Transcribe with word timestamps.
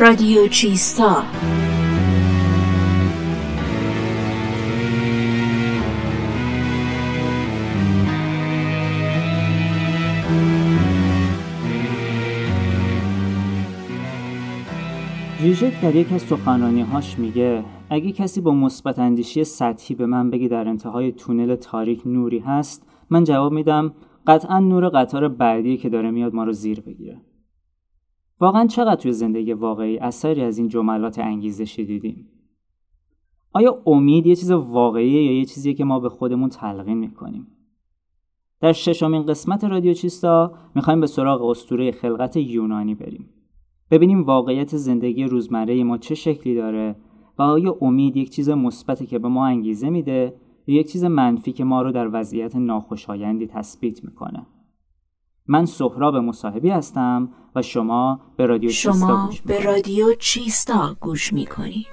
رادیو 0.00 0.48
چیستا. 0.48 1.22
ژیژک 15.42 15.80
در 15.80 15.94
یک 15.94 16.12
از 16.12 16.32
هاش 16.92 17.18
میگه 17.18 17.64
اگه 17.90 18.12
کسی 18.12 18.40
با 18.40 18.50
مثبت 18.50 18.98
اندیشی 18.98 19.44
سطحی 19.44 19.94
به 19.94 20.06
من 20.06 20.30
بگه 20.30 20.48
در 20.48 20.68
انتهای 20.68 21.12
تونل 21.12 21.54
تاریک 21.54 22.02
نوری 22.06 22.38
هست 22.38 22.82
من 23.10 23.24
جواب 23.24 23.52
میدم 23.52 23.92
قطعا 24.26 24.58
نور 24.58 24.88
قطار 24.88 25.28
بعدی 25.28 25.76
که 25.76 25.88
داره 25.88 26.10
میاد 26.10 26.34
ما 26.34 26.44
رو 26.44 26.52
زیر 26.52 26.80
بگیره. 26.80 27.27
واقعا 28.40 28.66
چقدر 28.66 29.00
توی 29.00 29.12
زندگی 29.12 29.52
واقعی 29.52 29.98
اثری 29.98 30.42
از 30.42 30.58
این 30.58 30.68
جملات 30.68 31.18
انگیزشی 31.18 31.84
دیدیم 31.84 32.28
آیا 33.52 33.82
امید 33.86 34.26
یه 34.26 34.36
چیز 34.36 34.50
واقعیه 34.50 35.24
یا 35.24 35.38
یه 35.38 35.44
چیزیه 35.44 35.74
که 35.74 35.84
ما 35.84 36.00
به 36.00 36.08
خودمون 36.08 36.48
تلقین 36.48 36.98
می‌کنیم؟ 36.98 37.46
در 38.60 38.72
ششمین 38.72 39.26
قسمت 39.26 39.64
رادیو 39.64 39.94
چیستا 39.94 40.52
می‌خوایم 40.74 41.00
به 41.00 41.06
سراغ 41.06 41.42
اسطوره 41.42 41.92
خلقت 41.92 42.36
یونانی 42.36 42.94
بریم. 42.94 43.28
ببینیم 43.90 44.22
واقعیت 44.22 44.76
زندگی 44.76 45.24
روزمره 45.24 45.84
ما 45.84 45.98
چه 45.98 46.14
شکلی 46.14 46.54
داره 46.54 46.96
و 47.38 47.42
آیا 47.42 47.76
امید 47.80 48.16
یک 48.16 48.30
چیز 48.30 48.50
مثبتی 48.50 49.06
که 49.06 49.18
به 49.18 49.28
ما 49.28 49.46
انگیزه 49.46 49.90
میده 49.90 50.34
یا 50.66 50.74
یک 50.74 50.92
چیز 50.92 51.04
منفی 51.04 51.52
که 51.52 51.64
ما 51.64 51.82
رو 51.82 51.92
در 51.92 52.10
وضعیت 52.12 52.56
ناخوشایندی 52.56 53.46
تثبیت 53.46 54.04
می‌کنه؟ 54.04 54.46
من 55.48 55.66
سهراب 55.66 56.16
مصاحبی 56.16 56.70
هستم 56.70 57.28
و 57.54 57.62
شما 57.62 58.20
به 58.36 58.46
رادیو 58.46 58.70
شما 58.70 58.92
چیستا 58.92 59.26
گوش 59.26 59.42
به 59.42 59.62
رادیو 59.62 60.14
چیستا 60.14 60.96
گوش 61.00 61.32
می‌کنی 61.32 61.86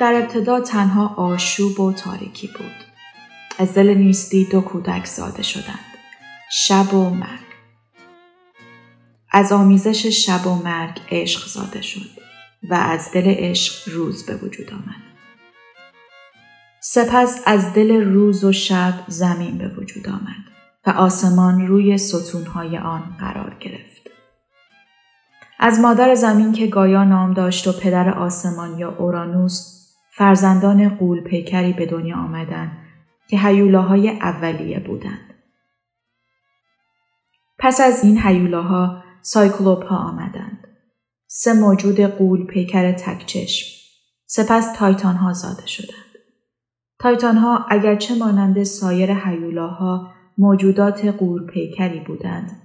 در 0.00 0.14
ابتدا 0.14 0.60
تنها 0.60 1.14
آشوب 1.16 1.80
و 1.80 1.92
تاریکی 1.92 2.46
بود. 2.46 2.84
از 3.58 3.74
دل 3.74 3.94
نیستی 3.94 4.44
دو 4.44 4.60
کودک 4.60 5.06
زاده 5.06 5.42
شدند. 5.42 5.78
شب 6.50 6.94
و 6.94 7.10
مرگ. 7.10 7.47
از 9.30 9.52
آمیزش 9.52 10.06
شب 10.06 10.46
و 10.46 10.54
مرگ 10.54 11.00
عشق 11.10 11.46
زاده 11.46 11.82
شد 11.82 12.10
و 12.70 12.74
از 12.74 13.12
دل 13.12 13.24
عشق 13.26 13.88
روز 13.94 14.26
به 14.26 14.36
وجود 14.36 14.70
آمد. 14.70 15.08
سپس 16.80 17.42
از 17.46 17.72
دل 17.72 18.04
روز 18.04 18.44
و 18.44 18.52
شب 18.52 18.94
زمین 19.08 19.58
به 19.58 19.68
وجود 19.68 20.08
آمد 20.08 20.44
و 20.86 20.90
آسمان 20.90 21.66
روی 21.66 21.98
ستونهای 21.98 22.78
آن 22.78 23.16
قرار 23.20 23.56
گرفت. 23.60 24.10
از 25.58 25.80
مادر 25.80 26.14
زمین 26.14 26.52
که 26.52 26.66
گایا 26.66 27.04
نام 27.04 27.34
داشت 27.34 27.66
و 27.66 27.72
پدر 27.72 28.10
آسمان 28.10 28.78
یا 28.78 28.96
اورانوس 28.98 29.78
فرزندان 30.10 30.88
قول 30.88 31.20
پیکری 31.20 31.72
به 31.72 31.86
دنیا 31.86 32.16
آمدند 32.16 32.78
که 33.28 33.38
هیولاهای 33.38 34.10
اولیه 34.10 34.80
بودند. 34.80 35.34
پس 37.58 37.80
از 37.80 38.04
این 38.04 38.20
هیولاها 38.22 39.07
سایکلوپ 39.30 39.84
ها 39.84 39.96
آمدند. 39.96 40.68
سه 41.26 41.52
موجود 41.52 42.00
غول 42.00 42.46
پیکر 42.46 42.92
تک‌چشم. 42.92 43.66
سپس 44.26 44.72
تایتان 44.78 45.16
ها 45.16 45.32
زاده 45.32 45.66
شدند. 45.66 46.14
تایتان 46.98 47.36
ها 47.36 47.66
اگرچه 47.70 48.14
مانند 48.14 48.62
سایر 48.62 49.10
هیولاها 49.10 50.12
موجودات 50.38 51.04
غول 51.04 51.46
پیکری 51.46 52.00
بودند 52.00 52.62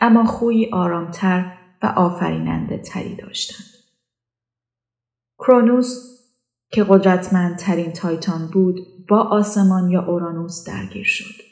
اما 0.00 0.24
خوی 0.24 0.70
آرامتر 0.72 1.58
و 1.82 1.86
آفریننده 1.86 2.78
تری 2.78 3.16
داشتند. 3.16 3.68
کرونوس 5.38 6.18
که 6.72 6.84
قدرتمندترین 6.84 7.92
تایتان 7.92 8.50
بود 8.52 9.06
با 9.08 9.18
آسمان 9.18 9.90
یا 9.90 10.06
اورانوس 10.06 10.64
درگیر 10.66 11.04
شد 11.04 11.51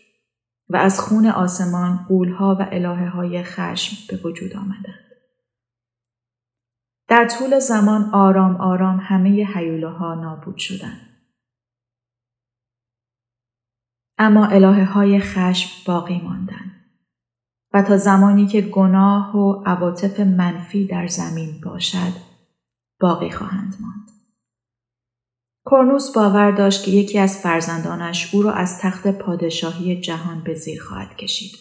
و 0.71 0.77
از 0.77 1.01
خون 1.01 1.27
آسمان 1.27 1.97
قولها 2.09 2.57
و 2.61 2.67
الهه 2.71 3.09
های 3.09 3.43
خشم 3.43 3.97
به 4.09 4.23
وجود 4.25 4.57
آمدند. 4.57 5.11
در 7.09 7.29
طول 7.29 7.59
زمان 7.59 8.11
آرام 8.13 8.57
آرام 8.57 9.01
همه 9.03 9.45
حیوله 9.45 10.15
نابود 10.15 10.57
شدند. 10.57 11.11
اما 14.19 14.47
الهه 14.47 14.85
های 14.85 15.21
خشم 15.21 15.71
باقی 15.87 16.21
ماندند 16.21 16.71
و 17.73 17.83
تا 17.83 17.97
زمانی 17.97 18.47
که 18.47 18.61
گناه 18.61 19.37
و 19.37 19.63
عواطف 19.67 20.21
منفی 20.21 20.87
در 20.87 21.07
زمین 21.07 21.61
باشد 21.61 22.13
باقی 23.01 23.31
خواهند 23.31 23.77
ماند. 23.81 24.20
کرنوس 25.67 26.13
باور 26.15 26.51
داشت 26.51 26.85
که 26.85 26.91
یکی 26.91 27.19
از 27.19 27.39
فرزندانش 27.39 28.35
او 28.35 28.43
را 28.43 28.53
از 28.53 28.79
تخت 28.79 29.07
پادشاهی 29.07 30.01
جهان 30.01 30.45
به 30.45 30.55
زیر 30.55 30.83
خواهد 30.83 31.17
کشید. 31.17 31.53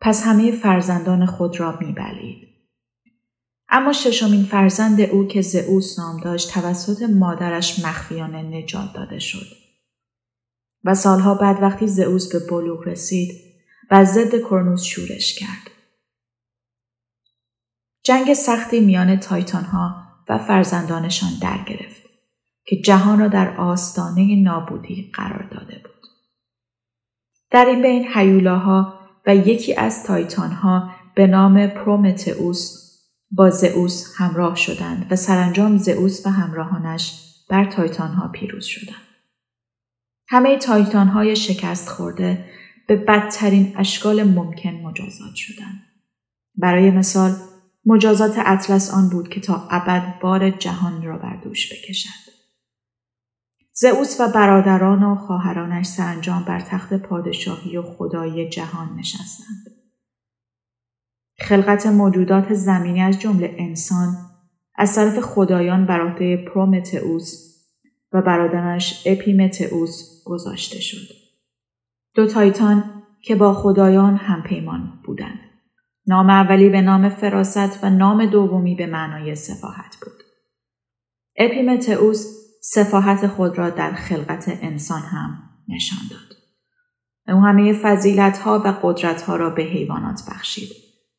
پس 0.00 0.22
همه 0.26 0.52
فرزندان 0.52 1.26
خود 1.26 1.60
را 1.60 1.78
میبلید. 1.80 2.48
اما 3.68 3.92
ششمین 3.92 4.44
فرزند 4.44 5.00
او 5.00 5.26
که 5.26 5.42
زئوس 5.42 5.98
نام 5.98 6.20
داشت 6.20 6.52
توسط 6.52 7.02
مادرش 7.02 7.84
مخفیانه 7.84 8.42
نجات 8.42 8.92
داده 8.94 9.18
شد. 9.18 9.46
و 10.84 10.94
سالها 10.94 11.34
بعد 11.34 11.62
وقتی 11.62 11.88
زئوس 11.88 12.32
به 12.32 12.38
بلوغ 12.50 12.88
رسید 12.88 13.32
و 13.90 14.04
ضد 14.04 14.42
کرنوس 14.50 14.82
شورش 14.82 15.38
کرد. 15.38 15.70
جنگ 18.04 18.34
سختی 18.34 18.80
میان 18.80 19.16
تایتان 19.16 19.64
ها 19.64 20.02
و 20.28 20.38
فرزندانشان 20.38 21.30
در 21.42 21.64
گرفت. 21.64 22.01
که 22.64 22.76
جهان 22.76 23.20
را 23.20 23.28
در 23.28 23.56
آستانه 23.56 24.42
نابودی 24.42 25.10
قرار 25.14 25.48
داده 25.50 25.80
بود. 25.84 26.10
در 27.50 27.64
این 27.64 27.82
بین 27.82 28.08
هیولاها 28.14 28.98
و 29.26 29.36
یکی 29.36 29.74
از 29.74 30.04
تایتانها 30.04 30.90
به 31.14 31.26
نام 31.26 31.66
پرومتئوس 31.66 32.82
با 33.30 33.50
زئوس 33.50 34.14
همراه 34.16 34.56
شدند 34.56 35.06
و 35.10 35.16
سرانجام 35.16 35.76
زئوس 35.76 36.26
و 36.26 36.30
همراهانش 36.30 37.32
بر 37.48 37.64
تایتانها 37.64 38.28
پیروز 38.28 38.64
شدند. 38.64 39.02
همه 40.28 40.58
تایتانهای 40.58 41.36
شکست 41.36 41.88
خورده 41.88 42.44
به 42.88 42.96
بدترین 42.96 43.74
اشکال 43.76 44.22
ممکن 44.22 44.70
مجازات 44.70 45.34
شدند. 45.34 45.82
برای 46.54 46.90
مثال 46.90 47.32
مجازات 47.86 48.34
اطلس 48.38 48.94
آن 48.94 49.08
بود 49.08 49.28
که 49.28 49.40
تا 49.40 49.68
ابد 49.70 50.20
بار 50.20 50.50
جهان 50.50 51.02
را 51.02 51.18
بر 51.18 51.36
دوش 51.36 51.72
بکشد. 51.72 52.31
زئوس 53.74 54.20
و 54.20 54.28
برادران 54.28 55.02
و 55.02 55.14
خواهرانش 55.14 55.86
سرانجام 55.86 56.44
بر 56.44 56.60
تخت 56.60 56.94
پادشاهی 56.94 57.76
و 57.76 57.82
خدایی 57.82 58.48
جهان 58.48 58.96
نشستند. 58.98 59.66
خلقت 61.38 61.86
موجودات 61.86 62.54
زمینی 62.54 63.00
از 63.00 63.20
جمله 63.20 63.54
انسان 63.58 64.16
از 64.74 64.94
طرف 64.94 65.18
خدایان 65.18 65.86
بر 65.86 66.00
عهده 66.00 66.36
پرومتئوس 66.36 67.52
و 68.12 68.22
برادرش 68.22 69.02
اپیمتئوس 69.06 70.24
گذاشته 70.24 70.80
شد. 70.80 71.14
دو 72.14 72.26
تایتان 72.26 73.02
که 73.22 73.34
با 73.34 73.52
خدایان 73.52 74.16
همپیمان 74.16 75.00
بودند. 75.04 75.40
نام 76.06 76.30
اولی 76.30 76.68
به 76.68 76.80
نام 76.80 77.08
فراست 77.08 77.84
و 77.84 77.90
نام 77.90 78.26
دومی 78.26 78.74
به 78.74 78.86
معنای 78.86 79.34
سفاحت 79.34 79.96
بود. 80.02 80.22
اپیمتئوس 81.36 82.41
سفاحت 82.64 83.26
خود 83.26 83.58
را 83.58 83.70
در 83.70 83.92
خلقت 83.92 84.58
انسان 84.62 85.02
هم 85.02 85.42
نشان 85.68 85.98
داد. 86.10 86.36
او 87.36 87.42
همه 87.42 87.72
فضیلت 87.72 88.38
ها 88.38 88.62
و 88.64 88.74
قدرت 88.82 89.22
ها 89.22 89.36
را 89.36 89.50
به 89.50 89.62
حیوانات 89.62 90.20
بخشید 90.30 90.68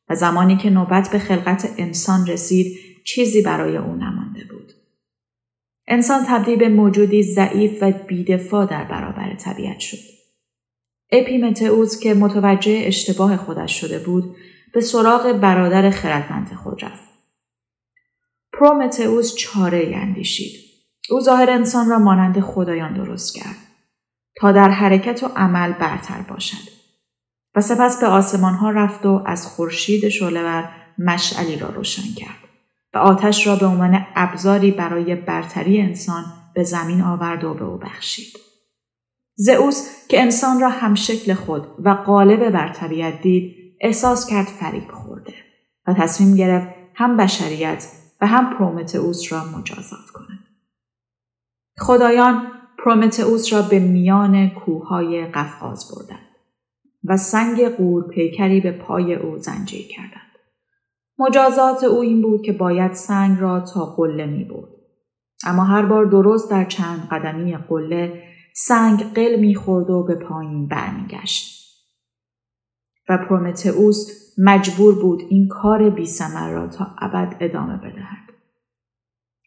و 0.08 0.14
زمانی 0.14 0.56
که 0.56 0.70
نوبت 0.70 1.10
به 1.10 1.18
خلقت 1.18 1.74
انسان 1.78 2.26
رسید 2.26 2.76
چیزی 3.04 3.42
برای 3.42 3.76
او 3.76 3.94
نمانده 3.94 4.44
بود. 4.50 4.72
انسان 5.86 6.24
تبدیل 6.28 6.58
به 6.58 6.68
موجودی 6.68 7.22
ضعیف 7.22 7.82
و 7.82 7.92
بیدفاع 7.92 8.66
در 8.66 8.84
برابر 8.84 9.34
طبیعت 9.34 9.78
شد. 9.78 10.14
اپیمتئوس 11.12 12.00
که 12.00 12.14
متوجه 12.14 12.82
اشتباه 12.84 13.36
خودش 13.36 13.80
شده 13.80 13.98
بود 13.98 14.36
به 14.74 14.80
سراغ 14.80 15.32
برادر 15.32 15.90
خردمند 15.90 16.52
خود 16.52 16.84
رفت. 16.84 17.08
پرومتئوس 18.52 19.34
چاره 19.34 19.92
اندیشید. 19.94 20.63
او 21.10 21.20
ظاهر 21.20 21.50
انسان 21.50 21.88
را 21.88 21.98
مانند 21.98 22.40
خدایان 22.40 22.94
درست 22.94 23.34
کرد 23.34 23.56
تا 24.36 24.52
در 24.52 24.68
حرکت 24.68 25.22
و 25.22 25.26
عمل 25.26 25.72
برتر 25.72 26.20
باشد 26.28 26.74
و 27.54 27.60
سپس 27.60 28.00
به 28.00 28.06
آسمان 28.06 28.54
ها 28.54 28.70
رفت 28.70 29.06
و 29.06 29.22
از 29.26 29.46
خورشید 29.46 30.08
شعلهور 30.08 30.68
مشعلی 30.98 31.56
را 31.56 31.68
روشن 31.68 32.14
کرد 32.16 32.38
و 32.94 32.98
آتش 32.98 33.46
را 33.46 33.56
به 33.56 33.66
عنوان 33.66 34.06
ابزاری 34.14 34.70
برای 34.70 35.14
برتری 35.14 35.80
انسان 35.80 36.24
به 36.54 36.62
زمین 36.62 37.02
آورد 37.02 37.44
و 37.44 37.54
به 37.54 37.64
او 37.64 37.78
بخشید. 37.78 38.36
زئوس 39.36 40.06
که 40.08 40.22
انسان 40.22 40.60
را 40.60 40.68
هم 40.68 40.94
شکل 40.94 41.34
خود 41.34 41.66
و 41.84 41.90
قالب 41.90 42.50
بر 42.50 42.68
طبیعت 42.68 43.20
دید 43.20 43.54
احساس 43.80 44.26
کرد 44.26 44.46
فریب 44.46 44.90
خورده 44.92 45.34
و 45.86 45.94
تصمیم 45.94 46.36
گرفت 46.36 46.68
هم 46.94 47.16
بشریت 47.16 47.86
و 48.20 48.26
هم 48.26 48.58
پرومتئوس 48.58 49.32
را 49.32 49.44
مجازات 49.44 50.10
کند. 50.14 50.43
خدایان 51.78 52.46
پرومتئوس 52.78 53.52
را 53.52 53.62
به 53.62 53.78
میان 53.78 54.50
کوههای 54.50 55.26
قفقاز 55.26 55.92
بردند 55.92 56.28
و 57.04 57.16
سنگ 57.16 57.68
قور 57.68 58.08
پیکری 58.08 58.60
به 58.60 58.72
پای 58.72 59.14
او 59.14 59.38
زنجیر 59.38 59.86
کردند. 59.88 60.20
مجازات 61.18 61.84
او 61.84 62.00
این 62.00 62.22
بود 62.22 62.42
که 62.42 62.52
باید 62.52 62.92
سنگ 62.92 63.38
را 63.40 63.60
تا 63.60 63.84
قله 63.84 64.26
می 64.26 64.44
بود. 64.44 64.68
اما 65.46 65.64
هر 65.64 65.86
بار 65.86 66.04
درست 66.04 66.50
در 66.50 66.64
چند 66.64 67.08
قدمی 67.10 67.56
قله 67.56 68.22
سنگ 68.56 69.12
قل 69.14 69.40
می‌خورد 69.40 69.90
و 69.90 70.02
به 70.02 70.14
پایین 70.14 70.68
برمیگشت 70.68 71.54
و 73.08 73.18
پرومتئوس 73.18 74.24
مجبور 74.38 75.02
بود 75.02 75.22
این 75.28 75.48
کار 75.48 75.90
بی 75.90 76.08
را 76.50 76.66
تا 76.66 76.86
ابد 76.98 77.36
ادامه 77.40 77.76
بدهد. 77.76 78.23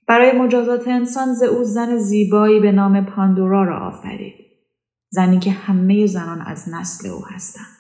برای 0.08 0.32
مجازات 0.32 0.88
انسان 0.88 1.34
زئوس 1.34 1.68
زن 1.68 1.98
زیبایی 1.98 2.60
به 2.60 2.72
نام 2.72 3.06
پاندورا 3.06 3.64
را 3.64 3.80
آفرید. 3.80 4.36
زنی 5.10 5.40
که 5.40 5.52
همه 5.52 6.08
زنان 6.08 6.42
از 6.42 6.70
نسل 6.70 7.10
او 7.10 7.26
هستند. 7.26 7.78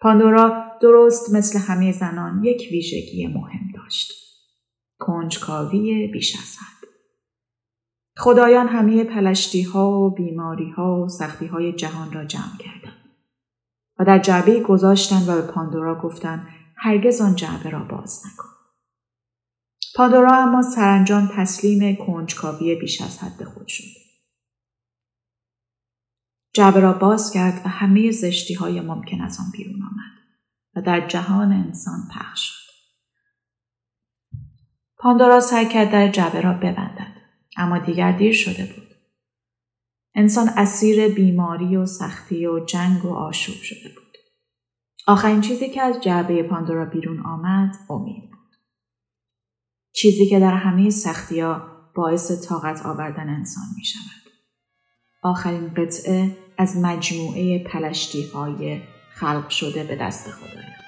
پاندورا 0.00 0.64
درست 0.80 1.34
مثل 1.34 1.58
همه 1.58 1.92
زنان 1.92 2.44
یک 2.44 2.68
ویژگی 2.70 3.26
مهم 3.26 3.72
داشت. 3.74 4.12
کنجکاوی 4.98 6.06
بیش 6.06 6.36
از 6.36 6.56
حد. 6.56 6.88
خدایان 8.16 8.68
همه 8.68 9.04
پلشتی 9.04 9.62
ها 9.62 10.00
و 10.00 10.10
بیماری 10.10 10.70
ها 10.70 11.02
و 11.02 11.08
سختی 11.08 11.46
های 11.46 11.72
جهان 11.72 12.12
را 12.12 12.24
جمع 12.24 12.58
کردند. 12.58 13.02
و 13.98 14.04
در 14.04 14.18
جعبه 14.18 14.60
گذاشتند 14.60 15.28
و 15.28 15.34
به 15.34 15.52
پاندورا 15.52 16.00
گفتند 16.00 16.46
هرگز 16.76 17.20
آن 17.20 17.34
جعبه 17.34 17.70
را 17.70 17.78
باز 17.78 18.22
نکن. 18.26 18.51
پاندورا 19.94 20.36
اما 20.36 20.62
سرانجام 20.62 21.30
تسلیم 21.36 21.96
کنجکاوی 22.06 22.74
بیش 22.74 23.02
از 23.02 23.18
حد 23.18 23.44
خود 23.44 23.68
شد. 23.68 23.84
جعبه 26.54 26.80
را 26.80 26.92
باز 26.92 27.30
کرد 27.30 27.62
و 27.64 27.68
همه 27.68 28.10
زشتی 28.10 28.54
های 28.54 28.80
ممکن 28.80 29.20
از 29.20 29.38
آن 29.40 29.46
بیرون 29.52 29.82
آمد 29.82 30.12
و 30.76 30.82
در 30.82 31.08
جهان 31.08 31.52
انسان 31.52 32.08
پخش 32.14 32.40
شد. 32.40 32.72
پاندورا 34.96 35.40
سعی 35.40 35.68
کرد 35.68 35.90
در 35.90 36.08
جعبه 36.08 36.40
را 36.40 36.52
ببندد 36.52 37.12
اما 37.56 37.78
دیگر 37.78 38.12
دیر 38.12 38.32
شده 38.32 38.74
بود. 38.74 38.88
انسان 40.14 40.48
اسیر 40.56 41.14
بیماری 41.14 41.76
و 41.76 41.86
سختی 41.86 42.46
و 42.46 42.64
جنگ 42.64 43.04
و 43.04 43.14
آشوب 43.14 43.62
شده 43.62 43.94
بود. 43.94 44.16
آخرین 45.06 45.40
چیزی 45.40 45.68
که 45.68 45.82
از 45.82 46.00
جعبه 46.00 46.42
پاندورا 46.42 46.84
بیرون 46.84 47.20
آمد 47.20 47.74
امید. 47.90 48.31
چیزی 49.92 50.26
که 50.26 50.40
در 50.40 50.54
همه 50.54 50.90
سختی 50.90 51.40
ها 51.40 51.62
باعث 51.94 52.48
طاقت 52.48 52.86
آوردن 52.86 53.28
انسان 53.28 53.64
می 53.76 53.84
شود. 53.84 54.32
آخرین 55.22 55.74
قطعه 55.74 56.36
از 56.58 56.76
مجموعه 56.76 57.64
پلشتی 57.64 58.22
های 58.22 58.80
خلق 59.14 59.48
شده 59.48 59.84
به 59.84 59.96
دست 59.96 60.30
خدایان. 60.30 60.81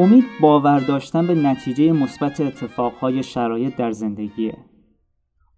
امید 0.00 0.24
باور 0.40 0.80
داشتن 0.80 1.26
به 1.26 1.34
نتیجه 1.34 1.92
مثبت 1.92 2.40
اتفاقهای 2.40 3.22
شرایط 3.22 3.76
در 3.76 3.92
زندگیه. 3.92 4.56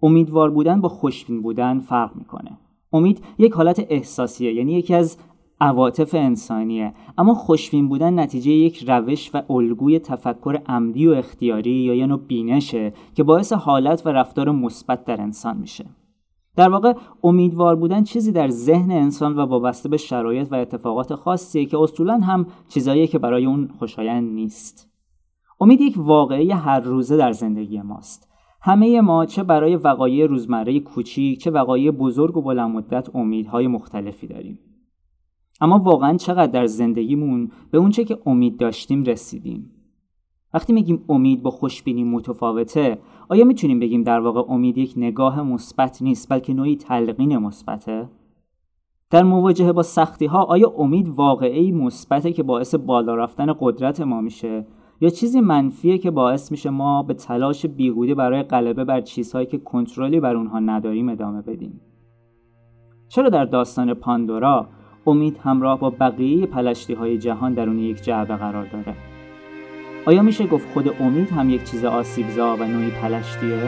امیدوار 0.03 0.51
بودن 0.51 0.81
با 0.81 0.89
خوشبین 0.89 1.43
بودن 1.43 1.81
فرق 1.81 2.17
می‌کنه. 2.17 2.59
امید 2.93 3.25
یک 3.39 3.53
حالت 3.53 3.87
احساسیه 3.89 4.53
یعنی 4.53 4.73
یکی 4.73 4.95
از 4.95 5.19
عواطف 5.61 6.15
انسانیه 6.15 6.95
اما 7.19 7.35
خوشبین 7.35 7.89
بودن 7.89 8.19
نتیجه 8.19 8.51
یک 8.51 8.85
روش 8.89 9.31
و 9.35 9.53
الگوی 9.53 9.99
تفکر 9.99 10.61
عمدی 10.67 11.07
و 11.07 11.11
اختیاری 11.11 11.71
یا 11.71 11.95
یه 11.95 12.07
نوع 12.07 12.21
بینشه 12.21 12.93
که 13.15 13.23
باعث 13.23 13.53
حالت 13.53 14.07
و 14.07 14.09
رفتار 14.09 14.51
مثبت 14.51 15.05
در 15.05 15.21
انسان 15.21 15.57
میشه 15.57 15.85
در 16.57 16.69
واقع 16.69 16.93
امیدوار 17.25 17.77
بودن 17.77 18.05
چیزی 18.05 18.33
در 18.33 18.49
ذهن 18.49 18.91
انسان 18.91 19.37
و 19.37 19.41
وابسته 19.41 19.89
به 19.89 19.97
شرایط 19.97 20.53
و 20.53 20.55
اتفاقات 20.55 21.15
خاصیه 21.15 21.67
که 21.67 21.79
اصولا 21.79 22.19
هم 22.19 22.47
چیزاییه 22.69 23.07
که 23.07 23.19
برای 23.19 23.47
اون 23.47 23.69
خوشایند 23.79 24.35
نیست. 24.35 24.91
امید 25.61 25.81
یک 25.81 25.95
واقعی 25.97 26.51
هر 26.51 26.81
روزه 26.81 27.17
در 27.17 27.33
زندگی 27.33 27.81
ماست. 27.81 28.29
همه 28.63 29.01
ما 29.01 29.27
چه 29.27 29.43
برای 29.43 29.77
وقایع 29.77 30.27
روزمره 30.27 30.81
کوچیک 30.81 31.41
چه 31.41 31.51
وقایع 31.51 31.91
بزرگ 31.91 32.37
و 32.37 32.43
بلند 32.43 32.71
مدت 32.71 33.17
امیدهای 33.17 33.67
مختلفی 33.67 34.27
داریم. 34.27 34.59
اما 35.61 35.79
واقعا 35.79 36.17
چقدر 36.17 36.53
در 36.53 36.67
زندگیمون 36.67 37.51
به 37.71 37.79
اونچه 37.79 38.05
که 38.05 38.19
امید 38.27 38.59
داشتیم 38.59 39.05
رسیدیم. 39.05 39.71
وقتی 40.55 40.73
میگیم 40.73 41.05
امید 41.09 41.43
با 41.43 41.51
خوشبینی 41.51 42.05
متفاوته 42.05 42.99
آیا 43.29 43.45
می‌تونیم 43.45 43.81
بگیم 43.81 44.03
در 44.03 44.21
واقع 44.21 44.53
امید 44.53 44.79
یک 44.79 44.95
نگاه 44.97 45.43
مثبت 45.43 46.03
نیست 46.03 46.29
بلکه 46.29 46.55
نوعی 46.55 46.77
تلقین 46.77 47.39
مثبته؟ 47.39 48.09
در 49.11 49.23
مواجهه 49.23 49.73
با 49.73 49.83
سختی 49.83 50.27
ها 50.27 50.43
آیا 50.43 50.73
امید 50.79 51.09
واقعی 51.09 51.73
مثبته 51.73 52.33
که 52.33 52.43
باعث 52.43 52.75
بالا 52.75 53.15
رفتن 53.15 53.55
قدرت 53.61 54.01
ما 54.01 54.21
میشه؟ 54.21 54.67
یا 55.01 55.09
چیزی 55.09 55.41
منفیه 55.41 55.99
که 55.99 56.11
باعث 56.11 56.53
میشه 56.53 56.71
ما 56.71 57.03
به 57.03 57.15
تلاش 57.15 57.67
بیهوده 57.67 58.15
برای 58.15 58.43
غلبه 58.43 58.85
بر 58.85 59.01
چیزهایی 59.01 59.47
که 59.47 59.59
کنترلی 59.59 60.21
بر 60.21 60.37
اونها 60.37 60.59
نداریم 60.59 61.09
ادامه 61.09 61.43
بدیم؟ 61.43 61.81
چرا 63.09 63.29
در 63.29 63.45
داستان 63.45 63.95
پاندورا 63.95 64.67
امید 65.07 65.39
همراه 65.39 65.81
با 65.81 65.91
بقیه 65.91 66.47
پلشتی 66.47 66.95
های 66.95 67.19
جهان 67.19 67.55
درون 67.55 67.79
یک 67.79 68.03
جعبه 68.03 68.37
قرار 68.37 68.67
داره؟ 68.67 69.10
آیا 70.05 70.23
میشه 70.23 70.47
گفت 70.47 70.69
خود 70.73 71.03
امید 71.03 71.31
هم 71.31 71.51
یک 71.51 71.65
چیز 71.65 71.85
آسیبزا 71.85 72.57
و 72.57 72.65
نوعی 72.65 72.91
پلشتیه؟ 72.91 73.61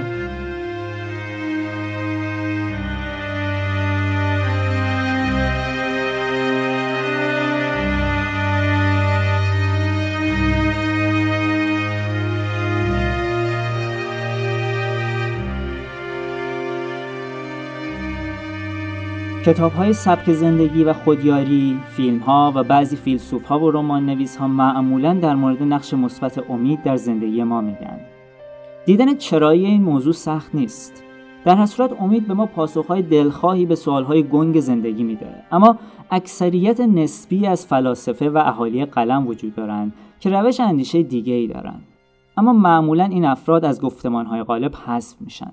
کتاب 19.44 19.72
های 19.72 19.92
سبک 19.92 20.32
زندگی 20.32 20.84
و 20.84 20.92
خودیاری، 20.92 21.80
فیلم 21.88 22.18
ها 22.18 22.52
و 22.54 22.62
بعضی 22.62 22.96
فیلسوف 22.96 23.44
ها 23.44 23.58
و 23.58 23.70
رمان 23.70 24.06
نویس 24.06 24.36
ها 24.36 24.48
معمولا 24.48 25.14
در 25.14 25.34
مورد 25.34 25.62
نقش 25.62 25.94
مثبت 25.94 26.50
امید 26.50 26.82
در 26.82 26.96
زندگی 26.96 27.42
ما 27.42 27.60
میگن. 27.60 28.00
دیدن 28.86 29.14
چرایی 29.14 29.66
این 29.66 29.82
موضوع 29.82 30.12
سخت 30.12 30.54
نیست. 30.54 31.02
در 31.44 31.56
هر 31.56 31.66
صورت 31.66 32.00
امید 32.00 32.26
به 32.26 32.34
ما 32.34 32.46
پاسخهای 32.46 33.02
دلخواهی 33.02 33.66
به 33.66 33.74
سوالهای 33.74 34.22
گنگ 34.22 34.60
زندگی 34.60 35.02
میده 35.02 35.34
اما 35.52 35.78
اکثریت 36.10 36.80
نسبی 36.80 37.46
از 37.46 37.66
فلاسفه 37.66 38.30
و 38.30 38.38
اهالی 38.38 38.84
قلم 38.84 39.26
وجود 39.26 39.54
دارند 39.54 39.92
که 40.20 40.30
روش 40.30 40.60
اندیشه 40.60 41.02
دیگه 41.02 41.34
ای 41.34 41.46
دارند 41.46 41.82
اما 42.36 42.52
معمولا 42.52 43.04
این 43.04 43.24
افراد 43.24 43.64
از 43.64 43.80
گفتمانهای 43.80 44.42
غالب 44.42 44.74
حذف 44.86 45.16
میشن 45.20 45.52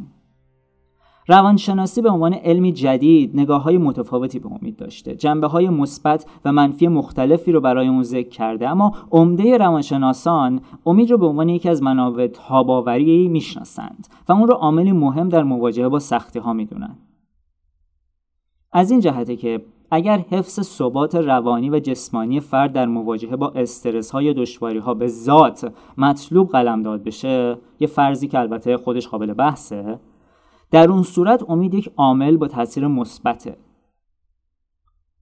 روانشناسی 1.29 2.01
به 2.01 2.09
عنوان 2.09 2.33
علمی 2.33 2.71
جدید 2.71 3.31
نگاه 3.33 3.63
های 3.63 3.77
متفاوتی 3.77 4.39
به 4.39 4.49
امید 4.51 4.75
داشته. 4.75 5.15
جنبه 5.15 5.47
های 5.47 5.69
مثبت 5.69 6.25
و 6.45 6.51
منفی 6.51 6.87
مختلفی 6.87 7.51
رو 7.51 7.61
برای 7.61 7.87
اون 7.87 8.03
ذکر 8.03 8.29
کرده 8.29 8.69
اما 8.69 8.95
عمده 9.11 9.57
روانشناسان 9.57 10.61
امید 10.85 11.11
رو 11.11 11.17
به 11.17 11.25
عنوان 11.25 11.49
یکی 11.49 11.69
از 11.69 11.83
منابع 11.83 12.27
تاباوری 12.27 13.27
می‌شناسند 13.27 14.07
و 14.29 14.31
اون 14.31 14.47
رو 14.47 14.53
عاملی 14.53 14.91
مهم 14.91 15.29
در 15.29 15.43
مواجهه 15.43 15.89
با 15.89 15.99
سختی 15.99 16.39
ها 16.39 16.53
می‌دونن. 16.53 16.95
از 18.71 18.91
این 18.91 18.99
جهته 18.99 19.35
که 19.35 19.61
اگر 19.91 20.25
حفظ 20.29 20.59
ثبات 20.61 21.15
روانی 21.15 21.69
و 21.69 21.79
جسمانی 21.79 22.39
فرد 22.39 22.73
در 22.73 22.85
مواجهه 22.85 23.35
با 23.35 23.49
استرس 23.55 24.11
های 24.11 24.33
دشواری 24.33 24.79
ها 24.79 24.93
به 24.93 25.07
ذات 25.07 25.73
مطلوب 25.97 26.49
قلمداد 26.49 27.03
بشه 27.03 27.57
یه 27.79 27.87
فرضی 27.87 28.27
که 28.27 28.39
البته 28.39 28.77
خودش 28.77 29.07
قابل 29.07 29.33
بحثه 29.33 29.99
در 30.71 30.91
اون 30.91 31.03
صورت 31.03 31.49
امید 31.49 31.73
یک 31.73 31.91
عامل 31.97 32.37
با 32.37 32.47
تاثیر 32.47 32.87
مثبته 32.87 33.57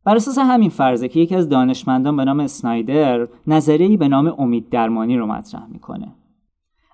بر 0.03 0.15
اساس 0.15 0.37
همین 0.37 0.69
فرضه 0.69 1.07
که 1.07 1.19
یکی 1.19 1.35
از 1.35 1.49
دانشمندان 1.49 2.17
به 2.17 2.25
نام 2.25 2.39
اسنایدر 2.39 3.27
نظریه‌ای 3.47 3.97
به 3.97 4.07
نام 4.07 4.33
امید 4.37 4.69
درمانی 4.69 5.17
رو 5.17 5.25
مطرح 5.25 5.67
می‌کنه. 5.67 6.15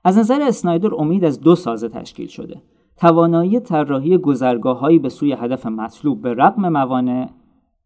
از 0.03 0.17
نظر 0.17 0.41
اسنایدر 0.41 0.95
امید 0.95 1.25
از 1.25 1.39
دو 1.39 1.55
سازه 1.55 1.89
تشکیل 1.89 2.27
شده. 2.27 2.61
توانایی 2.97 3.59
طراحی 3.59 4.17
گذرگاههایی 4.17 4.99
به 4.99 5.09
سوی 5.09 5.33
هدف 5.33 5.65
مطلوب 5.65 6.21
به 6.21 6.33
رغم 6.33 6.69
موانع 6.69 7.29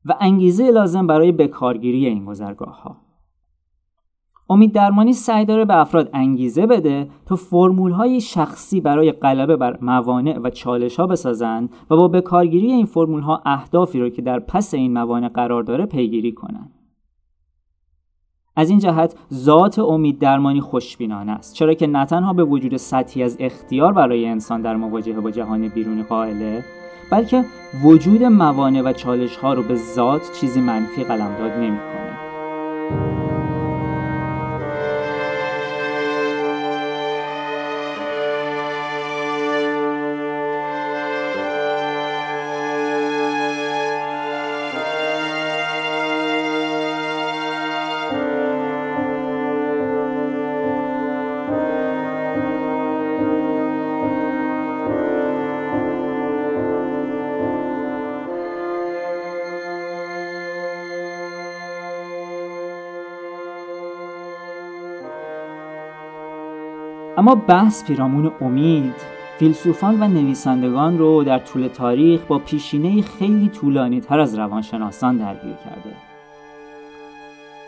و 0.06 0.16
انگیزه 0.20 0.72
لازم 0.72 1.08
برای 1.08 1.32
بکارگیری 1.32 2.06
این 2.06 2.26
گذرگاه 2.26 2.82
ها. 2.82 3.07
امید 4.50 4.74
درمانی 4.74 5.14
سعی 5.14 5.46
داره 5.46 5.66
به 5.66 5.78
افراد 5.78 6.10
انگیزه 6.14 6.66
بده 6.66 7.10
تا 7.26 7.36
فرمول 7.36 7.92
های 7.92 8.22
شخصی 8.22 8.82
برای 8.82 9.12
غلبه 9.12 9.56
بر 9.58 9.78
موانع 9.82 10.40
و 10.40 10.50
چالش 10.50 11.00
ها 11.00 11.08
بسازند 11.08 11.70
و 11.90 11.96
با 11.96 12.08
بکارگیری 12.08 12.72
این 12.72 12.86
فرمول 12.86 13.22
ها 13.22 13.42
اهدافی 13.46 14.00
رو 14.00 14.10
که 14.10 14.22
در 14.22 14.40
پس 14.40 14.74
این 14.74 14.94
موانع 14.94 15.28
قرار 15.28 15.64
داره 15.64 15.86
پیگیری 15.86 16.32
کنند. 16.32 16.72
از 18.56 18.70
این 18.70 18.80
جهت 18.80 19.16
ذات 19.34 19.80
امید 19.80 20.20
درمانی 20.20 20.62
خوشبینانه 20.62 21.32
است 21.32 21.54
چرا 21.54 21.74
که 21.74 21.88
نه 21.88 22.06
تنها 22.06 22.34
به 22.34 22.44
وجود 22.44 22.78
سطحی 22.78 23.24
از 23.24 23.38
اختیار 23.40 23.94
برای 23.94 24.26
انسان 24.26 24.62
در 24.62 24.76
مواجهه 24.76 25.20
با 25.20 25.32
جهان 25.32 25.68
بیرونی 25.68 26.04
قائله 26.04 26.64
بلکه 27.12 27.46
وجود 27.84 28.24
موانع 28.24 28.82
و 28.82 28.94
چالش 28.94 29.38
ها 29.38 29.54
رو 29.54 29.64
به 29.64 29.76
ذات 29.76 30.32
چیزی 30.40 30.62
منفی 30.62 31.04
قلمداد 31.04 31.52
نمی‌کنه. 31.52 33.27
اما 67.18 67.36
بحث 67.36 67.86
پیرامون 67.86 68.32
امید. 68.42 68.94
فیلسوفان 69.40 70.04
و 70.04 70.08
نویسندگان 70.08 70.98
رو 70.98 71.24
در 71.24 71.40
طول 71.40 71.68
تاریخ 71.68 72.22
با 72.28 72.40
پیشینه 72.40 73.02
خیلی 73.02 73.50
طولانی 73.50 74.02
تر 74.02 74.20
از 74.20 74.36
روانشناسان 74.36 75.18
درگیر 75.18 75.56
کرده. 75.56 75.96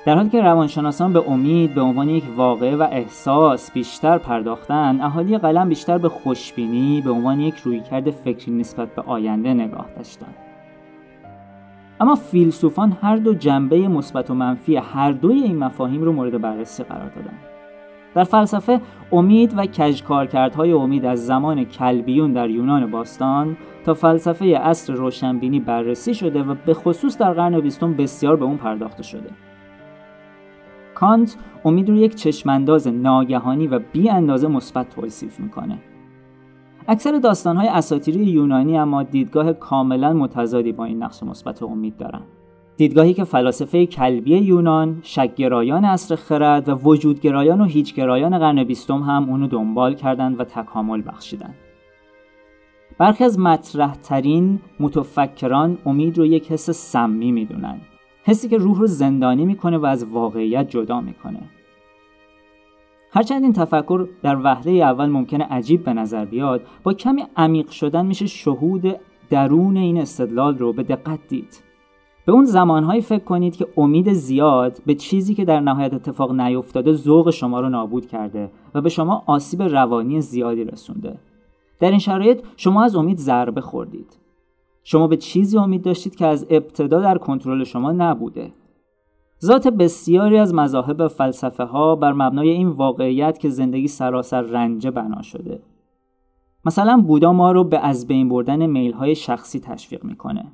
در 0.06 0.16
حالی 0.16 0.30
که 0.30 0.42
روانشناسان 0.42 1.14
به 1.14 1.30
امید 1.30 1.76
به 1.76 1.82
عنوان 1.82 2.10
یک 2.10 2.24
واقعه 2.36 2.76
و 2.76 2.88
احساس 2.92 3.72
بیشتر 3.72 4.18
پرداختن 4.18 5.02
اهالی 5.02 5.38
قلم 5.38 5.70
بیشتر 5.70 5.98
به 5.98 6.10
خوشبینی 6.10 7.02
به 7.02 7.12
عنوان 7.12 7.40
یک 7.40 7.56
رویکرد 7.56 8.12
فکری 8.12 8.52
نسبت 8.52 8.96
به 8.96 9.02
آینده 9.02 9.54
نگاه 9.54 9.86
داشتند 9.98 10.36
اما 12.02 12.16
فیلسوفان 12.16 12.98
هر 13.02 13.16
دو 13.16 13.34
جنبه 13.34 13.88
مثبت 13.88 14.30
و 14.30 14.34
منفی 14.34 14.76
هر 14.76 15.12
دوی 15.12 15.40
این 15.40 15.58
مفاهیم 15.58 16.02
رو 16.02 16.12
مورد 16.12 16.42
بررسی 16.42 16.84
قرار 16.84 17.10
دادند 17.10 17.49
در 18.16 18.24
فلسفه 18.24 18.82
امید 19.12 19.54
و 19.58 19.66
کجکارکردهای 19.66 20.72
امید 20.72 21.06
از 21.06 21.26
زمان 21.26 21.64
کلبیون 21.64 22.34
در 22.34 22.50
یونان 22.50 22.92
باستان 22.92 23.58
تا 23.86 23.94
فلسفه 23.94 24.46
اصر 24.46 24.94
روشنبینی 24.94 25.60
بررسی 25.60 26.14
شده 26.14 26.44
و 26.44 26.56
به 26.66 26.74
خصوص 26.74 27.18
در 27.18 27.34
قرن 27.34 27.60
بیستم 27.60 27.94
بسیار 27.94 28.36
به 28.36 28.46
اون 28.46 28.58
پرداخته 28.58 29.04
شده. 29.04 29.30
کانت 30.96 31.38
امید 31.66 31.90
رو 31.90 31.96
یک 31.96 32.16
چشمانداز 32.16 32.88
ناگهانی 32.88 33.68
و 33.68 33.80
بی 33.80 34.10
اندازه 34.10 34.48
مثبت 34.48 34.90
توصیف 34.90 35.40
می‌کنه. 35.40 35.78
اکثر 36.88 37.20
داستانهای 37.20 37.68
اساطیری 37.68 38.26
یونانی 38.26 38.78
اما 38.78 39.04
دیدگاه 39.04 39.54
کاملا 39.54 40.14
متضادی 40.14 40.72
با 40.72 40.86
این 40.86 41.04
نقش 41.04 41.24
مثبت 41.24 41.64
امید 41.64 41.98
دارند 41.98 42.39
دیدگاهی 42.80 43.14
که 43.14 43.24
فلاسفه 43.24 43.86
کلبی 43.86 44.38
یونان، 44.38 45.00
شکگرایان 45.04 45.86
اصر 45.86 46.16
خرد 46.16 46.70
و 46.70 46.76
وجودگرایان 46.76 47.62
و 47.62 47.66
هیچگرایان 47.66 48.40
قرن 48.40 48.64
بیستم 48.64 49.04
هم 49.04 49.30
اونو 49.30 49.48
دنبال 49.48 49.96
کردند 49.96 50.40
و 50.40 50.44
تکامل 50.44 51.04
بخشیدند. 51.08 51.56
برخی 52.98 53.24
از 53.24 53.40
مطرح 53.40 53.96
ترین 53.96 54.60
متفکران 54.80 55.78
امید 55.86 56.18
رو 56.18 56.26
یک 56.26 56.52
حس 56.52 56.70
سمی 56.70 57.32
می‌دونن. 57.32 57.82
حسی 58.24 58.50
که 58.50 58.58
روح 58.58 58.80
رو 58.80 58.88
زندانی 58.88 59.46
می‌کنه 59.46 59.78
و 59.78 59.86
از 59.86 60.04
واقعیت 60.04 60.70
جدا 60.70 61.02
می‌کنه. 61.02 61.42
هرچند 63.12 63.44
این 63.44 63.54
تفکر 63.54 64.08
در 64.24 64.38
وهله 64.44 64.72
اول 64.72 65.06
ممکنه 65.06 65.44
عجیب 65.44 65.84
به 65.84 65.94
نظر 65.94 66.26
بیاد 66.26 66.62
با 66.84 66.94
کمی 66.94 67.24
عمیق 67.38 67.70
شدن 67.70 68.06
میشه 68.06 68.28
شهود 68.28 69.00
درون 69.30 69.78
این 69.78 69.98
استدلال 69.98 70.58
رو 70.58 70.74
به 70.74 70.84
دقت 70.84 71.20
دید 71.28 71.69
به 72.30 72.36
اون 72.36 72.46
زمانهایی 72.46 73.02
فکر 73.02 73.24
کنید 73.24 73.56
که 73.56 73.68
امید 73.78 74.14
زیاد 74.14 74.82
به 74.86 74.96
چیزی 74.96 75.36
که 75.36 75.46
در 75.46 75.60
نهایت 75.60 75.94
اتفاق 75.94 76.32
نیفتاده 76.32 76.94
ذوق 76.94 77.30
شما 77.30 77.60
رو 77.60 77.70
نابود 77.70 78.06
کرده 78.06 78.52
و 78.74 78.82
به 78.82 78.90
شما 78.90 79.24
آسیب 79.26 79.62
روانی 79.62 80.22
زیادی 80.22 80.64
رسونده. 80.64 81.20
در 81.80 81.90
این 81.90 82.00
شرایط 82.00 82.44
شما 82.58 82.84
از 82.84 82.96
امید 82.96 83.18
ضربه 83.18 83.62
خوردید. 83.62 84.18
شما 84.84 85.08
به 85.08 85.18
چیزی 85.18 85.58
امید 85.58 85.82
داشتید 85.82 86.16
که 86.16 86.26
از 86.26 86.48
ابتدا 86.50 87.02
در 87.02 87.18
کنترل 87.18 87.64
شما 87.64 87.92
نبوده. 87.92 88.52
ذات 89.44 89.68
بسیاری 89.68 90.38
از 90.38 90.54
مذاهب 90.54 91.08
فلسفه 91.08 91.64
ها 91.64 91.96
بر 91.96 92.14
مبنای 92.14 92.50
این 92.50 92.68
واقعیت 92.68 93.40
که 93.40 93.50
زندگی 93.50 93.88
سراسر 93.88 94.42
رنجه 94.42 94.92
بنا 94.92 95.22
شده. 95.22 95.60
مثلا 96.66 97.04
بودا 97.08 97.34
ما 97.34 97.52
رو 97.52 97.64
به 97.64 97.80
از 97.80 98.08
بین 98.08 98.30
بردن 98.30 98.66
میل 98.66 98.94
های 98.94 99.16
شخصی 99.16 99.60
تشویق 99.60 100.04
می‌کنه. 100.04 100.52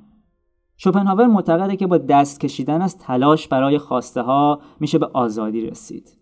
شوپنهاور 0.76 1.26
معتقده 1.26 1.76
که 1.76 1.86
با 1.86 1.98
دست 1.98 2.40
کشیدن 2.40 2.82
از 2.82 2.98
تلاش 2.98 3.48
برای 3.48 3.78
خواسته 3.78 4.22
ها 4.22 4.60
میشه 4.80 4.98
به 4.98 5.06
آزادی 5.06 5.60
رسید. 5.60 6.18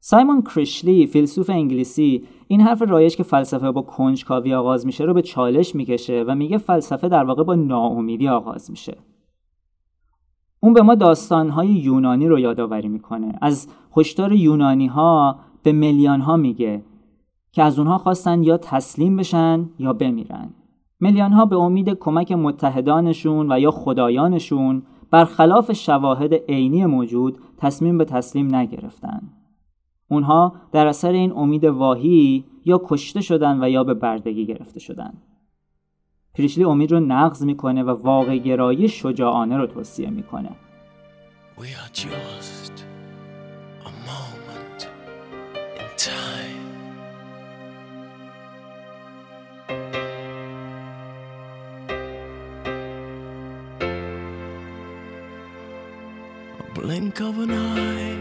سایمون 0.00 0.42
کریشلی 0.42 1.06
فیلسوف 1.06 1.50
انگلیسی 1.50 2.26
این 2.48 2.60
حرف 2.60 2.82
رایج 2.82 3.16
که 3.16 3.22
فلسفه 3.22 3.70
با 3.70 3.82
کنجکاوی 3.82 4.54
آغاز 4.54 4.86
میشه 4.86 5.04
رو 5.04 5.14
به 5.14 5.22
چالش 5.22 5.74
می‌کشه 5.74 6.24
و 6.28 6.34
میگه 6.34 6.58
فلسفه 6.58 7.08
در 7.08 7.24
واقع 7.24 7.42
با 7.42 7.54
ناامیدی 7.54 8.28
آغاز 8.28 8.70
میشه. 8.70 8.96
اون 10.60 10.72
به 10.72 10.82
ما 10.82 10.94
داستانهای 10.94 11.68
یونانی 11.68 12.28
رو 12.28 12.38
یادآوری 12.38 12.88
می‌کنه. 12.88 13.38
از 13.40 13.68
هشدار 13.96 14.32
یونانی 14.32 14.86
ها 14.86 15.40
به 15.62 15.72
میلیون 15.72 16.20
ها 16.20 16.36
میگه 16.36 16.82
که 17.52 17.62
از 17.62 17.78
اونها 17.78 17.98
خواستن 17.98 18.42
یا 18.42 18.56
تسلیم 18.56 19.16
بشن 19.16 19.70
یا 19.78 19.92
بمیرن. 19.92 20.54
میلیون 21.02 21.32
ها 21.32 21.44
به 21.44 21.56
امید 21.56 21.90
کمک 21.90 22.32
متحدانشون 22.32 23.52
و 23.52 23.60
یا 23.60 23.70
خدایانشون 23.70 24.82
برخلاف 25.10 25.72
شواهد 25.72 26.34
عینی 26.34 26.86
موجود 26.86 27.38
تصمیم 27.56 27.98
به 27.98 28.04
تسلیم 28.04 28.54
نگرفتن. 28.54 29.22
اونها 30.08 30.54
در 30.72 30.86
اثر 30.86 31.12
این 31.12 31.32
امید 31.32 31.64
واهی 31.64 32.44
یا 32.64 32.80
کشته 32.84 33.20
شدن 33.20 33.64
و 33.64 33.68
یا 33.68 33.84
به 33.84 33.94
بردگی 33.94 34.46
گرفته 34.46 34.80
شدن. 34.80 35.12
پریشلی 36.34 36.64
امید 36.64 36.92
رو 36.92 37.00
نقض 37.00 37.44
می‌کنه 37.44 37.82
و 37.82 37.90
واقع 37.90 38.36
گرایی 38.36 38.88
شجاعانه 38.88 39.56
رو 39.56 39.66
توصیه 39.66 40.10
می‌کنه. 40.10 40.50
Blink 57.12 57.28
of 57.28 57.38
an 57.38 57.50
eye, 57.50 58.16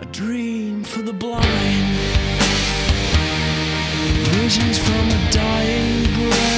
a 0.00 0.04
dream 0.12 0.84
for 0.84 1.02
the 1.02 1.12
blind, 1.12 1.88
visions 4.40 4.78
from 4.78 5.04
a 5.18 5.20
dying 5.30 6.04
brain. 6.16 6.52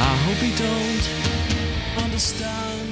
I 0.00 0.14
hope 0.24 0.40
you 0.46 0.54
don't 0.66 1.06
understand. 2.04 2.88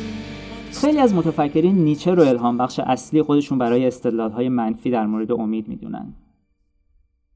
خیلی 0.81 0.99
از 0.99 1.15
متفکرین 1.15 1.75
نیچه 1.77 2.15
رو 2.15 2.23
الهام 2.23 2.59
بخش 2.59 2.79
اصلی 2.79 3.23
خودشون 3.23 3.59
برای 3.59 3.87
استدلالهای 3.87 4.49
منفی 4.49 4.91
در 4.91 5.07
مورد 5.07 5.33
امید 5.33 5.69
می‌دونن. 5.69 6.15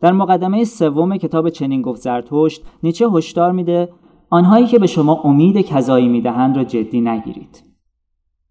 در 0.02 0.12
مقدمه 0.12 0.64
سوم 0.64 1.16
کتاب 1.16 1.48
چنین 1.48 1.82
گفت 1.82 2.00
زرتشت 2.00 2.62
نیچه 2.82 3.10
هشدار 3.10 3.52
میده 3.52 3.88
آنهایی 4.30 4.66
که 4.66 4.78
به 4.78 4.86
شما 4.86 5.20
امید 5.24 5.60
کذایی 5.60 6.08
می‌دهند 6.08 6.56
را 6.56 6.64
جدی 6.64 7.00
نگیرید. 7.00 7.64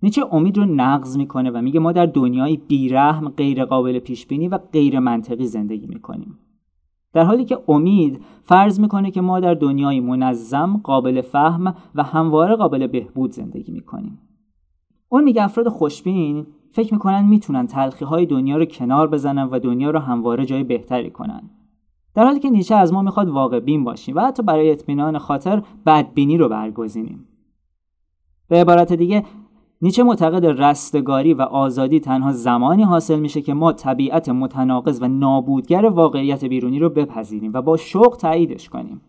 نیچه 0.04 0.26
امید 0.32 0.58
رو 0.58 0.66
نقض 0.66 1.18
می‌کنه 1.18 1.52
و 1.52 1.62
میگه 1.62 1.80
ما 1.80 1.92
در 1.92 2.06
دنیای 2.06 2.58
بیرحم 2.58 3.30
غیر 3.30 3.66
قابل 3.66 4.00
پیش 4.00 4.28
بینی 4.28 4.48
و 4.48 4.58
غیر 4.58 5.00
منطقی 5.00 5.46
زندگی 5.46 5.88
می‌کنیم. 5.88 6.38
در 7.14 7.24
حالی 7.24 7.46
که 7.46 7.58
امید 7.68 8.22
فرض 8.44 8.80
می‌کنه 8.80 9.12
که 9.12 9.22
ما 9.22 9.40
در 9.40 9.54
دنیای 9.54 10.00
منظم، 10.00 10.82
قابل 10.84 11.22
فهم 11.22 11.76
و 11.96 12.04
همواره 12.04 12.56
قابل 12.56 12.88
بهبود 12.88 13.32
زندگی 13.32 13.72
می‌کنیم. 13.72 14.20
اون 15.14 15.24
میگه 15.24 15.44
افراد 15.44 15.68
خوشبین 15.68 16.48
فکر 16.72 16.94
می‌کنن 16.94 17.26
می‌تونن 17.26 17.68
تلخی 17.68 18.06
های 18.06 18.26
دنیا 18.26 18.58
رو 18.58 18.66
کنار 18.66 19.08
بزنن 19.08 19.44
و 19.44 19.60
دنیا 19.60 19.90
رو 19.90 20.00
همواره 20.00 20.46
جای 20.46 20.64
بهتری 20.64 21.10
کنن. 21.10 21.42
در 22.16 22.24
حالی 22.24 22.40
که 22.40 22.50
نیچه 22.50 22.76
از 22.76 22.94
ما 22.94 23.02
می‌خواد 23.02 23.30
واقع 23.30 23.60
بین 23.60 23.84
باشیم 23.84 24.16
و 24.16 24.20
حتی 24.20 24.44
برای 24.44 24.72
اطمینان 24.72 25.18
خاطر 25.18 25.64
بدبینی 25.86 26.38
رو 26.38 26.50
برگزینیم. 26.50 27.28
به 28.48 28.62
عبارت 28.62 28.94
دیگه 28.94 29.24
نیچه 29.82 30.04
معتقد 30.04 30.46
رستگاری 30.46 31.34
و 31.34 31.42
آزادی 31.42 32.00
تنها 32.00 32.32
زمانی 32.32 32.84
حاصل 32.84 33.20
میشه 33.20 33.42
که 33.42 33.54
ما 33.54 33.74
طبیعت 33.74 34.30
متناقض 34.30 35.00
و 35.02 35.08
نابودگر 35.08 35.86
واقعیت 35.86 36.46
بیرونی 36.46 36.80
رو 36.80 36.90
بپذیریم 36.90 37.52
و 37.54 37.62
با 37.62 37.78
شوق 37.78 38.18
تاییدش 38.20 38.70
کنیم. 38.70 39.02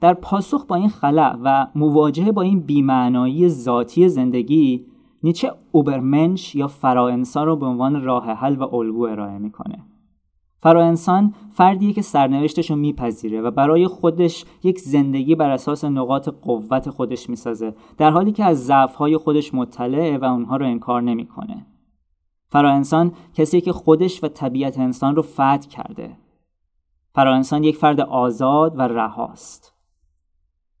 در 0.00 0.14
پاسخ 0.14 0.66
با 0.66 0.76
این 0.76 0.88
خلع 0.88 1.36
و 1.44 1.66
مواجهه 1.74 2.32
با 2.32 2.42
این 2.42 2.60
بیمعنایی 2.60 3.48
ذاتی 3.48 4.08
زندگی 4.08 4.89
نیچه 5.22 5.52
اوبرمنش 5.72 6.54
یا 6.54 6.66
فراانسان 6.66 7.46
رو 7.46 7.56
به 7.56 7.66
عنوان 7.66 8.02
راه 8.02 8.26
حل 8.26 8.56
و 8.56 8.74
الگو 8.74 9.02
ارائه 9.02 9.38
می‌کنه. 9.38 9.84
فراانسان 10.62 11.34
فردیه 11.50 11.92
که 11.92 12.02
سرنوشتش 12.02 12.70
رو 12.70 12.76
میپذیره 12.76 13.40
و 13.40 13.50
برای 13.50 13.86
خودش 13.86 14.44
یک 14.62 14.78
زندگی 14.78 15.34
بر 15.34 15.50
اساس 15.50 15.84
نقاط 15.84 16.28
قوت 16.28 16.90
خودش 16.90 17.30
می‌سازه 17.30 17.74
در 17.98 18.10
حالی 18.10 18.32
که 18.32 18.44
از 18.44 18.66
ضعفهای 18.66 19.16
خودش 19.16 19.54
مطلعه 19.54 20.18
و 20.18 20.24
اونها 20.24 20.56
رو 20.56 20.66
انکار 20.66 21.02
نمی‌کنه. 21.02 21.66
فراانسان 22.48 23.12
کسی 23.34 23.60
که 23.60 23.72
خودش 23.72 24.24
و 24.24 24.28
طبیعت 24.28 24.78
انسان 24.78 25.16
رو 25.16 25.22
فتح 25.22 25.68
کرده. 25.70 26.16
فراانسان 27.14 27.64
یک 27.64 27.76
فرد 27.76 28.00
آزاد 28.00 28.78
و 28.78 28.82
رهاست. 28.82 29.69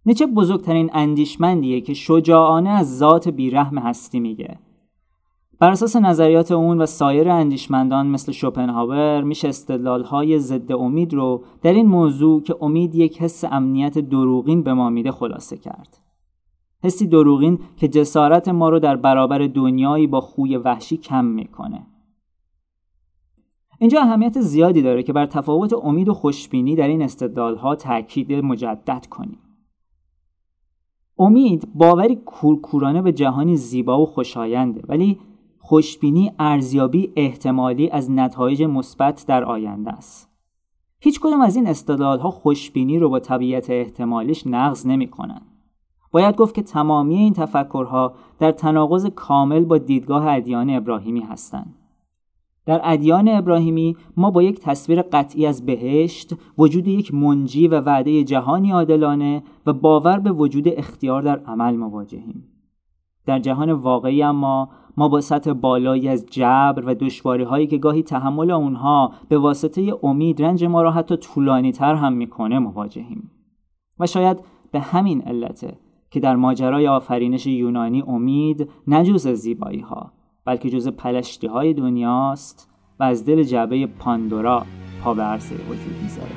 نیچه 0.06 0.26
بزرگترین 0.26 0.90
اندیشمندیه 0.92 1.80
که 1.80 1.94
شجاعانه 1.94 2.70
از 2.70 2.98
ذات 2.98 3.28
بیرحم 3.28 3.78
هستی 3.78 4.20
میگه 4.20 4.58
بر 5.60 5.70
اساس 5.70 5.96
نظریات 5.96 6.52
اون 6.52 6.80
و 6.80 6.86
سایر 6.86 7.28
اندیشمندان 7.28 8.06
مثل 8.06 8.32
شوپنهاور 8.32 9.22
میشه 9.22 9.48
استدلالهای 9.48 10.38
ضد 10.38 10.72
امید 10.72 11.14
رو 11.14 11.44
در 11.62 11.72
این 11.72 11.86
موضوع 11.86 12.42
که 12.42 12.56
امید 12.60 12.94
یک 12.94 13.22
حس 13.22 13.44
امنیت 13.44 13.98
دروغین 13.98 14.62
به 14.62 14.74
ما 14.74 14.90
میده 14.90 15.12
خلاصه 15.12 15.56
کرد. 15.56 15.98
حسی 16.84 17.06
دروغین 17.06 17.58
که 17.76 17.88
جسارت 17.88 18.48
ما 18.48 18.68
رو 18.68 18.78
در 18.78 18.96
برابر 18.96 19.38
دنیایی 19.38 20.06
با 20.06 20.20
خوی 20.20 20.56
وحشی 20.56 20.96
کم 20.96 21.24
می‌کنه. 21.24 21.86
اینجا 23.78 24.00
اهمیت 24.00 24.40
زیادی 24.40 24.82
داره 24.82 25.02
که 25.02 25.12
بر 25.12 25.26
تفاوت 25.26 25.72
امید 25.72 26.08
و 26.08 26.14
خوشبینی 26.14 26.76
در 26.76 26.88
این 26.88 27.02
استدلالها 27.02 27.74
تاکید 27.74 28.32
مجدد 28.32 29.06
کنیم. 29.10 29.38
امید 31.20 31.68
باوری 31.74 32.16
کورکورانه 32.16 33.02
به 33.02 33.12
جهانی 33.12 33.56
زیبا 33.56 34.02
و 34.02 34.06
خوشاینده 34.06 34.82
ولی 34.88 35.18
خوشبینی 35.58 36.32
ارزیابی 36.38 37.12
احتمالی 37.16 37.90
از 37.90 38.10
نتایج 38.10 38.62
مثبت 38.62 39.24
در 39.28 39.44
آینده 39.44 39.90
است 39.90 40.30
هیچ 41.00 41.20
کدوم 41.20 41.40
از 41.40 41.56
این 41.56 41.74
ها 41.98 42.30
خوشبینی 42.30 42.98
رو 42.98 43.08
با 43.08 43.18
طبیعت 43.18 43.70
احتمالیش 43.70 44.46
نقض 44.46 44.86
نمی‌کنن. 44.86 45.40
باید 46.12 46.36
گفت 46.36 46.54
که 46.54 46.62
تمامی 46.62 47.16
این 47.16 47.32
تفکرها 47.32 48.14
در 48.38 48.52
تناقض 48.52 49.06
کامل 49.06 49.64
با 49.64 49.78
دیدگاه 49.78 50.26
ادیان 50.28 50.70
ابراهیمی 50.70 51.20
هستند. 51.20 51.74
در 52.66 52.80
ادیان 52.84 53.28
ابراهیمی 53.28 53.96
ما 54.16 54.30
با 54.30 54.42
یک 54.42 54.60
تصویر 54.60 55.02
قطعی 55.02 55.46
از 55.46 55.66
بهشت، 55.66 56.34
وجود 56.58 56.88
یک 56.88 57.14
منجی 57.14 57.68
و 57.68 57.80
وعده 57.80 58.24
جهانی 58.24 58.70
عادلانه 58.70 59.42
و 59.66 59.72
باور 59.72 60.18
به 60.18 60.32
وجود 60.32 60.68
اختیار 60.68 61.22
در 61.22 61.38
عمل 61.38 61.76
مواجهیم. 61.76 62.44
در 63.26 63.38
جهان 63.38 63.72
واقعی 63.72 64.22
اما 64.22 64.68
ما 64.96 65.08
با 65.08 65.20
سطح 65.20 65.52
بالایی 65.52 66.08
از 66.08 66.26
جبر 66.26 66.82
و 66.86 66.94
دشواری 66.94 67.44
هایی 67.44 67.66
که 67.66 67.78
گاهی 67.78 68.02
تحمل 68.02 68.50
اونها 68.50 69.12
به 69.28 69.38
واسطه 69.38 69.92
امید 70.02 70.42
رنج 70.42 70.64
ما 70.64 70.82
را 70.82 70.90
حتی 70.90 71.16
طولانی 71.16 71.72
تر 71.72 71.94
هم 71.94 72.12
می‌کنه 72.12 72.58
مواجهیم 72.58 73.30
و 73.98 74.06
شاید 74.06 74.40
به 74.72 74.80
همین 74.80 75.22
علته 75.22 75.78
که 76.10 76.20
در 76.20 76.36
ماجرای 76.36 76.88
آفرینش 76.88 77.46
یونانی 77.46 78.02
امید 78.06 78.70
نه 78.86 79.04
جز 79.04 79.28
زیبایی 79.28 79.80
ها 79.80 80.12
بلکه 80.44 80.70
جز 80.70 80.88
پلشتی 80.88 81.46
های 81.46 81.74
دنیاست 81.74 82.68
و 83.00 83.04
از 83.04 83.24
دل 83.24 83.42
جعبه 83.42 83.86
پاندورا 83.86 84.66
پا 85.02 85.14
به 85.14 85.22
عرصه 85.22 85.54
وجود 85.54 86.02
می‌ذاره. 86.02 86.30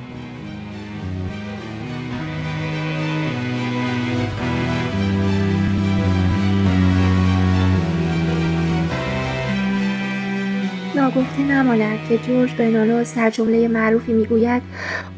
ناگفته 10.95 11.41
نماند 11.41 11.99
که 12.09 12.17
جورج 12.17 12.55
بنانو 12.55 13.03
سرجمله 13.03 13.67
معروفی 13.67 14.13
می‌گوید 14.13 14.61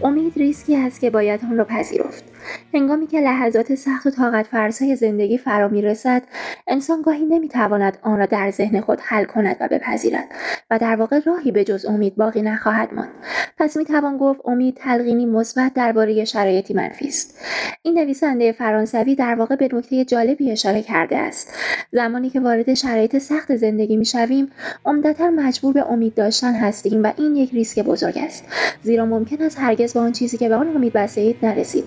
امید 0.04 0.34
ریسکی 0.38 0.76
است 0.76 1.02
که 1.02 1.10
باید 1.10 1.46
آن 1.52 1.58
را 1.58 1.64
پذیرفت. 1.64 2.35
هنگامی 2.74 3.08
که 3.08 3.20
لحظات 3.20 3.76
سخت 3.76 4.06
و 4.06 4.10
طاقت 4.10 4.48
فرسای 4.48 4.96
زندگی 4.96 5.38
فرا 5.38 5.68
می 5.68 5.82
رسد 5.82 6.24
انسان 6.68 7.02
گاهی 7.02 7.26
نمی 7.26 7.50
تواند 7.50 7.98
آن 8.02 8.20
را 8.20 8.26
در 8.26 8.52
ذهن 8.52 8.82
خود 8.82 9.00
حل 9.02 9.26
کند 9.26 9.58
و 9.60 9.68
بپذیرد 9.68 10.28
و 10.72 10.80
در 10.80 10.96
واقع 10.96 11.20
راهی 11.26 11.52
به 11.52 11.64
جز 11.64 11.86
امید 11.86 12.16
باقی 12.16 12.42
نخواهد 12.42 12.94
ماند. 12.94 13.12
پس 13.58 13.78
می 13.78 13.86
توان 13.86 14.18
گفت 14.18 14.40
امید 14.46 14.76
تلقینی 14.76 15.26
مثبت 15.26 15.74
درباره 15.74 16.26
شرایطی 16.26 16.74
منفی 16.74 17.08
است. 17.08 17.40
این 17.82 18.00
نویسنده 18.00 18.52
فرانسوی 18.52 19.16
در 19.16 19.36
واقع 19.36 19.56
به 19.56 19.70
نکته 19.74 20.06
جالبی 20.06 20.52
اشاره 20.52 20.82
کرده 20.82 21.18
است. 21.18 21.54
زمانی 21.92 22.30
که 22.30 22.40
وارد 22.40 22.74
شرایط 22.74 23.18
سخت 23.18 23.56
زندگی 23.56 23.98
می 23.98 24.06
شویم 24.06 24.52
عمدتا 24.86 25.30
مجبور 25.30 25.74
به 25.74 25.92
امید 25.92 26.14
داشتن 26.14 26.54
هستیم 26.54 27.04
و 27.04 27.12
این 27.18 27.36
یک 27.36 27.52
ریسک 27.52 27.80
بزرگ 27.80 28.18
است. 28.18 28.44
زیرا 28.84 29.06
ممکن 29.06 29.42
است 29.42 29.60
هرگز 29.60 29.94
به 29.94 30.00
آن 30.00 30.12
چیزی 30.12 30.38
که 30.38 30.50
به 30.50 30.56
آن 30.56 30.76
امید 30.76 30.94
بسته 30.94 31.36
نرسید. 31.44 31.84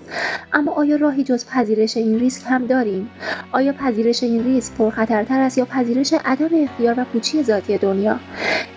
اما 0.53 0.71
آیا 0.71 0.95
راهی 0.95 1.23
جز 1.23 1.45
پذیرش 1.45 1.97
این 1.97 2.19
ریسک 2.19 2.43
هم 2.49 2.65
داریم؟ 2.65 3.09
آیا 3.51 3.73
پذیرش 3.73 4.23
این 4.23 4.43
ریسک 4.43 4.73
پرخطرتر 4.73 5.39
است 5.41 5.57
یا 5.57 5.65
پذیرش 5.65 6.13
عدم 6.25 6.49
اختیار 6.63 6.99
و 6.99 7.03
پوچی 7.03 7.43
ذاتی 7.43 7.77
دنیا؟ 7.77 8.19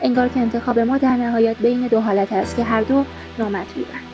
انگار 0.02 0.28
که 0.28 0.40
انتخاب 0.40 0.78
ما 0.78 0.98
در 0.98 1.16
نهایت 1.16 1.56
بین 1.56 1.87
دو 1.87 2.00
حالت 2.00 2.32
است 2.32 2.56
که 2.56 2.64
هر 2.64 2.82
دو 2.82 3.04
نامطلوبند 3.38 4.12